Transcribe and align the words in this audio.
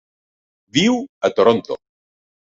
Viu 0.77 0.97
a 1.29 1.31
Toronto. 1.39 1.77